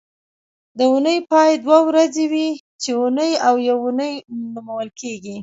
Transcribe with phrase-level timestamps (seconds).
[0.77, 2.47] د اونۍ پای دوه ورځې وي
[2.81, 4.13] چې اونۍ او یونۍ
[4.53, 5.37] نومول کېږي